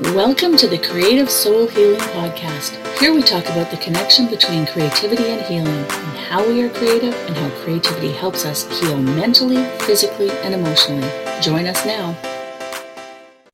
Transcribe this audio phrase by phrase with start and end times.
[0.00, 2.76] Welcome to the Creative Soul Healing Podcast.
[3.00, 7.12] Here we talk about the connection between creativity and healing, and how we are creative,
[7.26, 11.10] and how creativity helps us heal mentally, physically, and emotionally.
[11.40, 12.16] Join us now.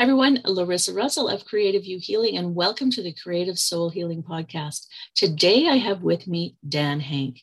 [0.00, 4.88] Everyone, Larissa Russell of CreativeU Healing, and welcome to the Creative Soul Healing Podcast.
[5.14, 7.38] Today I have with me Dan Henk.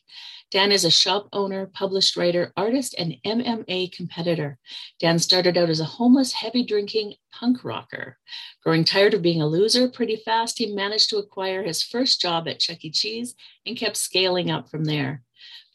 [0.50, 4.58] Dan is a shop owner, published writer, artist, and MMA competitor.
[4.98, 8.18] Dan started out as a homeless, heavy drinking punk rocker.
[8.62, 12.48] Growing tired of being a loser pretty fast, he managed to acquire his first job
[12.48, 12.90] at Chuck E.
[12.90, 13.34] Cheese
[13.66, 15.22] and kept scaling up from there.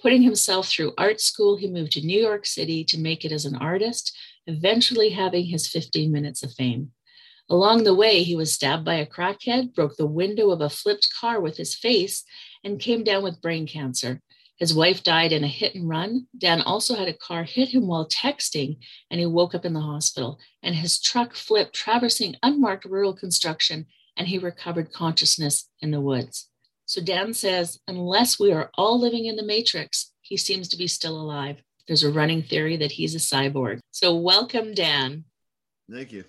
[0.01, 3.45] Putting himself through art school, he moved to New York City to make it as
[3.45, 4.15] an artist,
[4.45, 6.91] eventually having his 15 minutes of fame.
[7.49, 11.09] Along the way, he was stabbed by a crackhead, broke the window of a flipped
[11.19, 12.23] car with his face,
[12.63, 14.21] and came down with brain cancer.
[14.57, 16.27] His wife died in a hit and run.
[16.37, 18.77] Dan also had a car hit him while texting,
[19.11, 20.39] and he woke up in the hospital.
[20.63, 26.49] And his truck flipped, traversing unmarked rural construction, and he recovered consciousness in the woods.
[26.85, 30.87] So Dan says, unless we are all living in the matrix, he seems to be
[30.87, 31.61] still alive.
[31.87, 33.79] There's a running theory that he's a cyborg.
[33.91, 35.25] So welcome, Dan.
[35.91, 36.23] Thank you.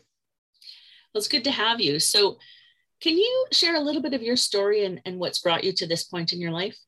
[1.14, 2.00] Well, it's good to have you.
[2.00, 2.38] So,
[3.02, 5.86] can you share a little bit of your story and, and what's brought you to
[5.86, 6.78] this point in your life?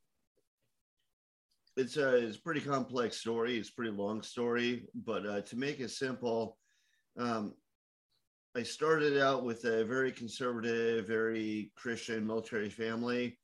[1.79, 3.57] It's a it's a pretty complex story.
[3.57, 6.59] It's a pretty long story, but uh, to make it simple,
[7.17, 7.55] um,
[8.57, 13.39] I started out with a very conservative, very Christian military family.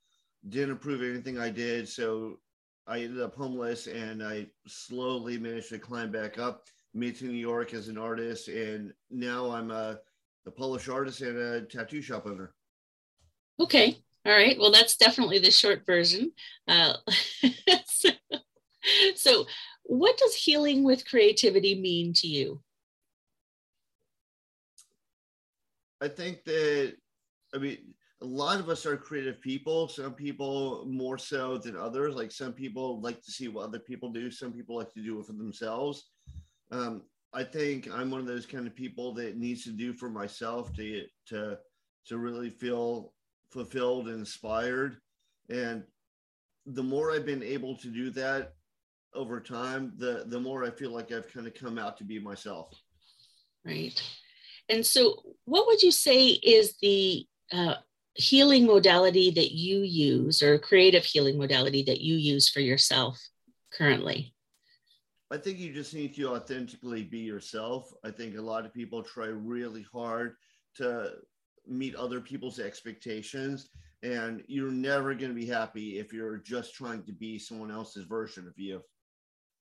[0.49, 2.41] Didn't approve anything I did, so
[2.87, 6.65] I ended up homeless, and I slowly managed to climb back up.
[6.93, 9.99] Made to New York as an artist, and now I'm a,
[10.47, 12.55] a Polish artist and a tattoo shop owner.
[13.59, 14.59] Okay, all right.
[14.59, 16.33] Well, that's definitely the short version.
[16.67, 16.95] Uh,
[17.87, 18.11] so,
[19.17, 19.47] so,
[19.85, 22.61] what does healing with creativity mean to you?
[26.01, 26.95] I think that,
[27.55, 27.79] I mean,
[28.23, 29.89] a lot of us are creative people.
[29.89, 32.15] Some people more so than others.
[32.15, 34.31] Like some people like to see what other people do.
[34.31, 36.11] Some people like to do it for themselves.
[36.71, 37.03] Um,
[37.35, 40.73] I think I'm one of those kind of people that needs to do for myself
[40.75, 41.59] to to
[42.07, 43.13] to really feel
[43.51, 44.99] fulfilled and inspired.
[45.51, 45.85] And
[46.67, 48.55] the more I've been able to do that
[49.15, 52.19] over time, the the more I feel like I've kind of come out to be
[52.19, 52.75] myself.
[53.65, 54.01] Right.
[54.69, 57.77] And so, what would you say is the uh,
[58.15, 63.21] healing modality that you use, or creative healing modality that you use for yourself
[63.73, 64.35] currently?
[65.31, 67.93] I think you just need to authentically be yourself.
[68.05, 70.37] I think a lot of people try really hard
[70.77, 71.13] to
[71.67, 73.71] meet other people's expectations
[74.03, 78.05] and you're never going to be happy if you're just trying to be someone else's
[78.05, 78.83] version of you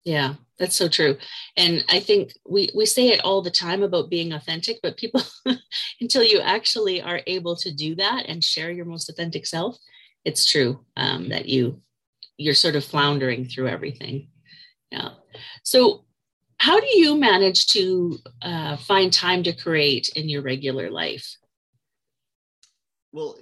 [0.03, 1.15] yeah that's so true.
[1.55, 5.21] And i think we we say it all the time about being authentic but people
[6.01, 9.77] until you actually are able to do that and share your most authentic self
[10.25, 11.81] it's true um, that you
[12.37, 14.29] you're sort of floundering through everything.
[14.91, 15.09] Yeah.
[15.63, 16.05] So
[16.57, 21.27] how do you manage to uh, find time to create in your regular life?
[23.11, 23.37] Well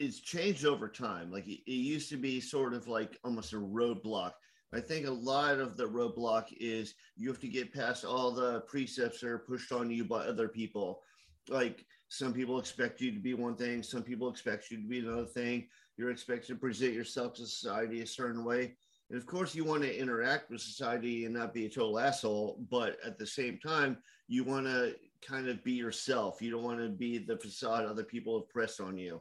[0.00, 1.30] it's changed over time.
[1.30, 4.32] Like it, it used to be sort of like almost a roadblock
[4.74, 8.60] I think a lot of the roadblock is you have to get past all the
[8.62, 11.02] precepts that are pushed on you by other people.
[11.48, 14.98] Like some people expect you to be one thing, some people expect you to be
[14.98, 15.68] another thing.
[15.96, 18.74] You're expected to present yourself to society a certain way.
[19.10, 22.58] And of course, you want to interact with society and not be a total asshole,
[22.70, 26.42] but at the same time, you want to kind of be yourself.
[26.42, 29.20] You don't want to be the facade other people have pressed on you.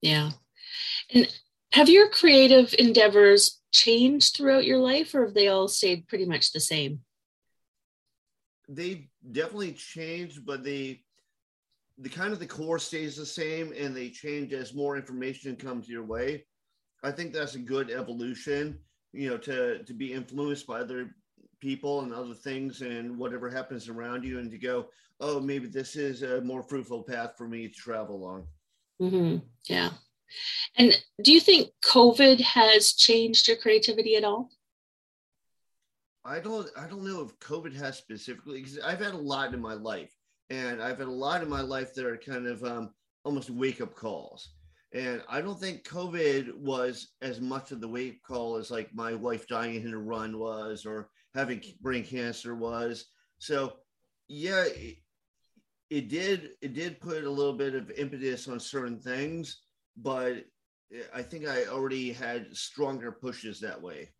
[0.00, 0.30] Yeah.
[1.12, 1.28] And
[1.72, 6.52] have your creative endeavors changed throughout your life or have they all stayed pretty much
[6.52, 7.00] the same?
[8.68, 11.02] They definitely changed, but they
[11.98, 15.88] the kind of the core stays the same and they change as more information comes
[15.88, 16.44] your way.
[17.02, 18.78] I think that's a good evolution,
[19.12, 21.14] you know, to to be influenced by other
[21.60, 24.86] people and other things and whatever happens around you and to go,
[25.20, 28.46] oh, maybe this is a more fruitful path for me to travel along.
[29.00, 29.38] Mm-hmm.
[29.68, 29.90] Yeah.
[30.76, 30.92] And
[31.22, 34.50] do you think COVID has changed your creativity at all?
[36.24, 39.60] I don't I don't know if COVID has specifically because I've had a lot in
[39.60, 40.14] my life
[40.50, 42.90] and I've had a lot in my life that are kind of um,
[43.24, 44.50] almost wake up calls.
[44.94, 48.94] And I don't think COVID was as much of the wake up call as like
[48.94, 53.06] my wife dying in a run was or having brain cancer was.
[53.38, 53.74] So
[54.28, 54.96] yeah, it,
[55.90, 59.62] it did it did put a little bit of impetus on certain things
[59.96, 60.44] but
[61.14, 64.10] I think I already had stronger pushes that way.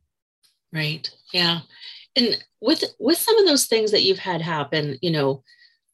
[0.73, 1.09] Right.
[1.33, 1.61] Yeah.
[2.17, 5.43] And with with some of those things that you've had happen, you know,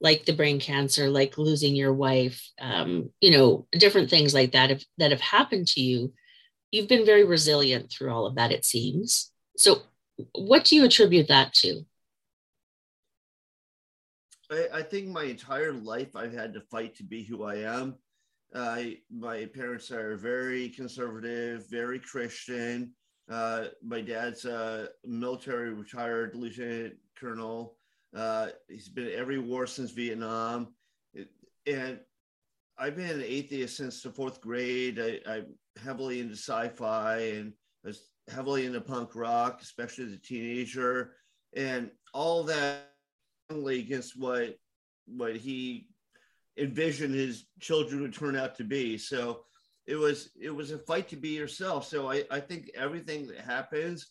[0.01, 4.71] like the brain cancer, like losing your wife, um, you know, different things like that
[4.71, 6.13] have, that have happened to you,
[6.71, 9.33] you've been very resilient through all of that, it seems.
[9.57, 9.83] So,
[10.35, 11.83] what do you attribute that to?
[14.51, 17.97] I, I think my entire life I've had to fight to be who I am.
[18.55, 22.93] Uh, my parents are very conservative, very Christian.
[23.31, 27.77] Uh, my dad's a military retired lieutenant colonel.
[28.17, 30.69] Uh, he's been every war since Vietnam.
[31.67, 32.01] And
[32.79, 34.99] I've been an atheist since the fourth grade.
[34.99, 37.53] I, I'm heavily into sci fi and
[37.85, 41.13] I was heavily into punk rock, especially as a teenager.
[41.55, 42.93] And all that
[43.51, 44.57] against what
[45.07, 45.88] what he
[46.59, 48.99] envisioned his children would turn out to be.
[48.99, 49.45] So
[49.87, 51.87] it was it was a fight to be yourself.
[51.87, 54.09] So I, I think everything that happens,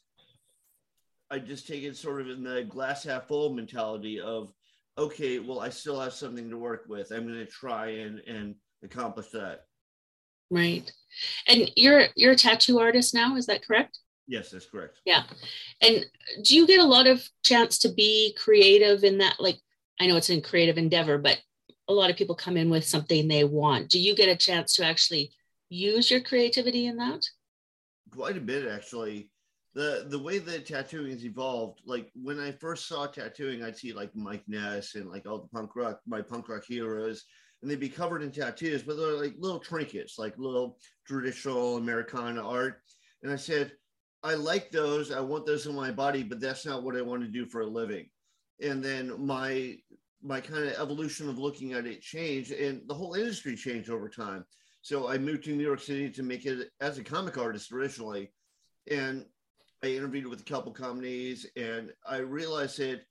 [1.30, 4.52] I just take it sort of in the glass half full mentality of,
[4.98, 7.12] okay, well, I still have something to work with.
[7.12, 9.66] I'm going to try and and accomplish that.
[10.50, 10.92] Right.
[11.48, 14.00] And you're you're a tattoo artist now, is that correct?
[14.28, 15.00] Yes, that's correct.
[15.06, 15.24] Yeah.
[15.82, 16.06] And
[16.44, 19.36] do you get a lot of chance to be creative in that?
[19.40, 19.58] Like,
[20.00, 21.40] I know it's a creative endeavor, but
[21.88, 23.90] a lot of people come in with something they want.
[23.90, 25.32] Do you get a chance to actually
[25.70, 27.26] use your creativity in that?
[28.12, 29.32] Quite a bit, actually.
[29.74, 33.94] The the way that tattooing has evolved, like when I first saw tattooing, I'd see
[33.94, 37.26] like Mike Ness and like all the punk rock, my punk rock heroes,
[37.62, 42.42] and they'd be covered in tattoos, but they're like little trinkets, like little traditional Americana
[42.42, 42.82] art.
[43.22, 43.72] And I said,
[44.24, 45.12] I like those.
[45.12, 47.62] I want those in my body, but that's not what I want to do for
[47.62, 48.10] a living.
[48.62, 49.78] And then my
[50.28, 54.10] my kind of evolution of looking at it changed, and the whole industry changed over
[54.10, 54.46] time.
[54.82, 58.32] So I moved to New York City to make it as a comic artist originally,
[58.90, 59.26] and
[59.84, 63.02] I interviewed with a couple companies, and I realized that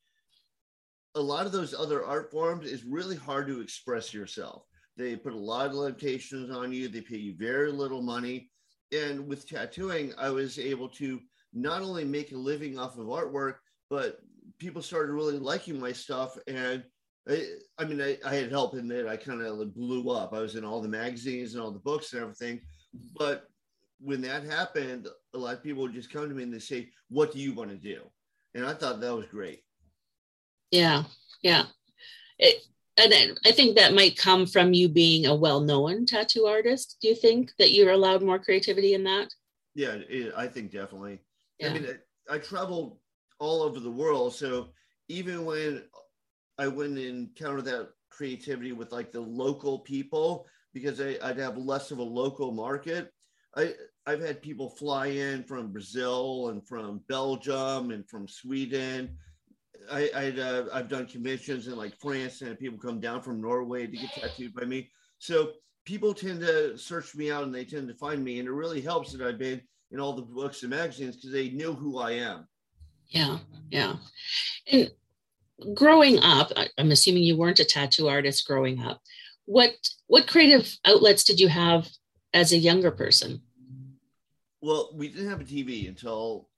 [1.14, 4.64] a lot of those other art forms is really hard to express yourself.
[4.96, 6.88] They put a lot of limitations on you.
[6.88, 8.50] They pay you very little money
[8.92, 11.20] and with tattooing, I was able to
[11.52, 13.56] not only make a living off of artwork,
[13.90, 14.18] but
[14.58, 16.36] people started really liking my stuff.
[16.46, 16.84] And
[17.28, 17.44] I,
[17.78, 20.32] I mean, I, I, had help in that I kind of blew up.
[20.32, 22.60] I was in all the magazines and all the books and everything.
[23.18, 23.48] But
[23.98, 26.90] when that happened, a lot of people would just come to me and they say,
[27.08, 28.02] What do you want to do?
[28.54, 29.62] And I thought that was great.
[30.70, 31.04] Yeah.
[31.42, 31.64] Yeah.
[32.38, 32.62] It,
[32.96, 36.96] and then I think that might come from you being a well-known tattoo artist.
[37.00, 39.28] Do you think that you're allowed more creativity in that?
[39.74, 41.20] Yeah, it, I think definitely.
[41.58, 41.68] Yeah.
[41.68, 41.86] I mean,
[42.30, 42.98] I, I traveled
[43.38, 44.68] all over the world, so
[45.08, 45.82] even when
[46.58, 51.90] I wouldn't encounter that creativity with like the local people, because I, would have less
[51.90, 53.12] of a local market.
[53.56, 53.74] I
[54.06, 59.16] I've had people fly in from Brazil and from Belgium and from Sweden
[59.90, 63.86] I, I uh, I've done conventions in like France, and people come down from Norway
[63.86, 64.90] to get tattooed by me.
[65.18, 65.52] So
[65.84, 68.80] people tend to search me out, and they tend to find me, and it really
[68.80, 69.60] helps that I've been
[69.90, 72.46] in all the books and magazines because they know who I am.
[73.08, 73.38] Yeah,
[73.70, 73.96] yeah.
[74.70, 74.90] And
[75.74, 79.00] growing up, I'm assuming you weren't a tattoo artist growing up.
[79.46, 79.72] What
[80.06, 81.88] what creative outlets did you have
[82.34, 83.42] as a younger person?
[84.60, 86.48] Well, we didn't have a TV until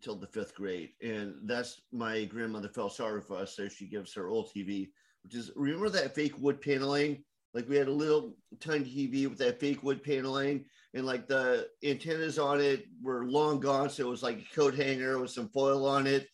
[0.00, 0.90] till the fifth grade.
[1.02, 3.56] And that's my grandmother felt sorry for us.
[3.56, 4.90] So she gives her old TV,
[5.22, 7.24] which is remember that fake wood paneling?
[7.54, 11.68] Like we had a little tiny TV with that fake wood paneling, and like the
[11.84, 13.88] antennas on it were long gone.
[13.88, 16.28] So it was like a coat hanger with some foil on it.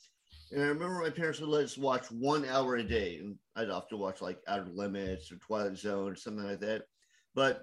[0.53, 3.19] And I remember my parents would let us watch one hour a day.
[3.19, 6.83] And I'd often watch like Outer Limits or Twilight Zone or something like that.
[7.35, 7.63] But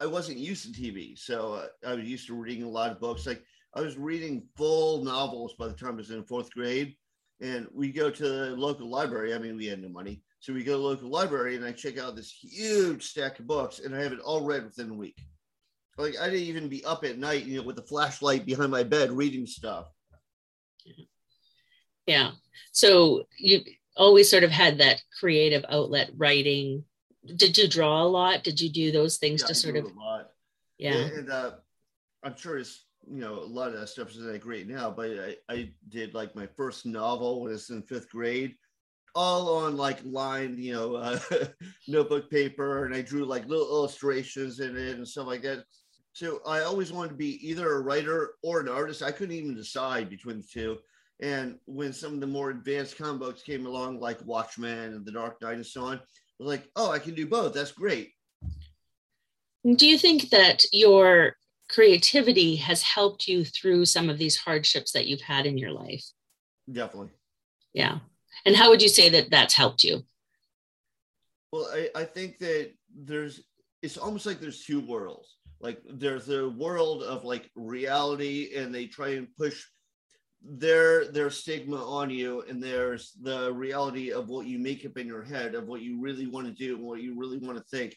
[0.00, 1.16] I wasn't used to TV.
[1.16, 3.26] So uh, I was used to reading a lot of books.
[3.26, 6.96] Like I was reading full novels by the time I was in fourth grade.
[7.40, 9.34] And we go to the local library.
[9.34, 10.22] I mean, we had no money.
[10.40, 13.46] So we go to the local library and I check out this huge stack of
[13.46, 15.20] books and I have it all read within a week.
[15.96, 18.82] Like I didn't even be up at night, you know, with a flashlight behind my
[18.82, 19.86] bed reading stuff.
[22.10, 22.32] Yeah.
[22.72, 23.60] So you
[23.96, 26.84] always sort of had that creative outlet writing.
[27.36, 28.42] Did you draw a lot?
[28.42, 30.30] Did you do those things yeah, to sort of a lot?
[30.76, 30.94] Yeah.
[30.94, 31.52] And uh,
[32.24, 35.10] I'm sure it's you know, a lot of that stuff isn't that great now, but
[35.10, 38.54] I, I did like my first novel when I was in fifth grade,
[39.14, 41.18] all on like lined, you know, uh,
[41.88, 45.64] notebook paper, and I drew like little illustrations in it and stuff like that.
[46.12, 49.02] So I always wanted to be either a writer or an artist.
[49.02, 50.78] I couldn't even decide between the two.
[51.20, 55.12] And when some of the more advanced comic books came along, like Watchmen and The
[55.12, 56.00] Dark Knight and so on, I
[56.38, 57.52] was like, oh, I can do both.
[57.52, 58.12] That's great.
[59.76, 61.36] Do you think that your
[61.70, 66.04] creativity has helped you through some of these hardships that you've had in your life.
[66.70, 67.10] Definitely.
[67.72, 67.98] Yeah.
[68.44, 70.02] And how would you say that that's helped you?
[71.52, 73.42] Well, I, I think that there's
[73.82, 75.36] it's almost like there's two worlds.
[75.60, 79.64] Like there's a world of like reality, and they try and push
[80.42, 85.06] their their stigma on you, and there's the reality of what you make up in
[85.06, 87.64] your head of what you really want to do and what you really want to
[87.64, 87.96] think.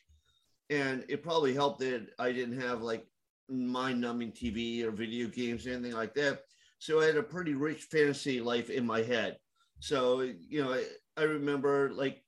[0.70, 3.06] And it probably helped that I didn't have like
[3.50, 6.40] mind-numbing TV or video games or anything like that.
[6.80, 9.38] So I had a pretty rich fantasy life in my head.
[9.80, 10.84] So you know, I,
[11.18, 12.24] I remember like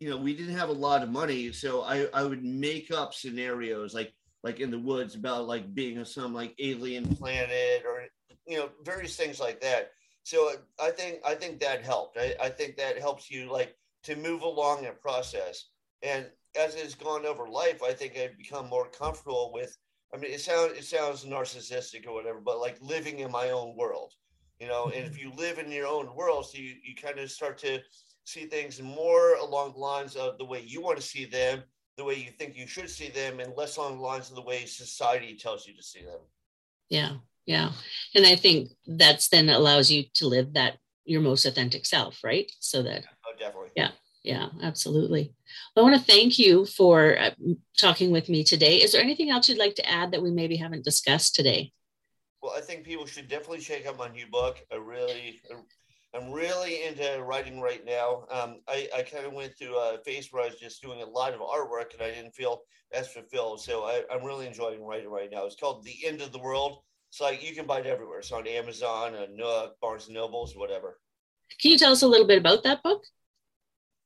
[0.00, 3.12] you know we didn't have a lot of money so i i would make up
[3.12, 4.12] scenarios like
[4.44, 8.02] like in the woods about like being on some like alien planet or
[8.48, 9.92] you know various things like that.
[10.24, 12.18] So uh, i think i think that helped.
[12.18, 15.66] I, I think that helps you like to move along and process.
[16.02, 16.26] And
[16.56, 19.76] as it's gone over life i think i've become more comfortable with
[20.14, 23.76] i mean it sounds it sounds narcissistic or whatever but like living in my own
[23.76, 24.14] world
[24.60, 24.86] you know?
[24.86, 25.28] And if mm-hmm.
[25.28, 27.80] you live in your own world so you, you kind of start to
[28.24, 31.62] see things more along the lines of the way you want to see them,
[31.96, 34.42] the way you think you should see them, and less along the lines of the
[34.42, 36.20] way society tells you to see them.
[36.88, 37.16] Yeah,
[37.48, 37.70] yeah.
[38.14, 40.76] And I think that's then allows you to live that
[41.06, 42.52] your most authentic self, right?
[42.60, 43.70] So that, oh, definitely.
[43.74, 45.32] Yeah, yeah, absolutely.
[45.74, 47.30] Well, I want to thank you for uh,
[47.78, 48.82] talking with me today.
[48.82, 51.72] Is there anything else you'd like to add that we maybe haven't discussed today?
[52.42, 54.58] Well, I think people should definitely check out my new book.
[54.70, 55.40] I really,
[56.14, 58.26] I'm really into writing right now.
[58.30, 61.06] Um, I, I kind of went through a phase where I was just doing a
[61.06, 62.60] lot of artwork and I didn't feel
[62.92, 63.62] as fulfilled.
[63.62, 65.46] So I, am really enjoying writing right now.
[65.46, 66.82] It's called The End of the World.
[67.10, 68.18] It's like you can buy it everywhere.
[68.18, 70.98] It's on Amazon, and Nook, Barnes and Nobles, whatever.
[71.60, 73.04] Can you tell us a little bit about that book?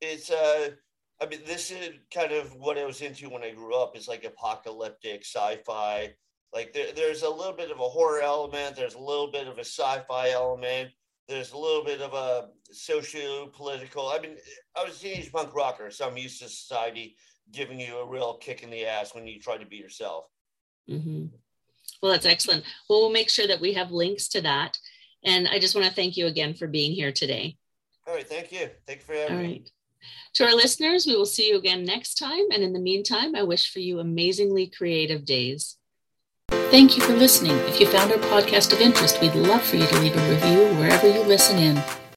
[0.00, 0.70] It's uh,
[1.20, 3.92] I mean, this is kind of what I was into when I grew up.
[3.94, 6.14] It's like apocalyptic sci-fi.
[6.52, 8.76] Like there, there's a little bit of a horror element.
[8.76, 10.90] There's a little bit of a sci-fi element
[11.28, 14.08] there's a little bit of a socio-political.
[14.08, 14.36] I mean,
[14.76, 17.16] I was a teenage punk rocker, so I'm used to society
[17.52, 20.26] giving you a real kick in the ass when you try to be yourself.
[20.88, 21.26] Mm-hmm.
[22.02, 22.64] Well, that's excellent.
[22.88, 24.78] Well, we'll make sure that we have links to that.
[25.24, 27.56] And I just want to thank you again for being here today.
[28.06, 28.26] All right.
[28.26, 28.68] Thank you.
[28.86, 29.62] Thank you for having All right.
[29.62, 29.64] me.
[30.34, 32.50] To our listeners, we will see you again next time.
[32.52, 35.76] And in the meantime, I wish for you amazingly creative days.
[36.48, 37.56] Thank you for listening.
[37.68, 40.74] If you found our podcast of interest, we'd love for you to leave a review
[40.76, 42.01] wherever you listen in.